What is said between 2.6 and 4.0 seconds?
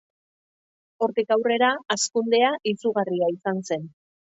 izugarria izan zen.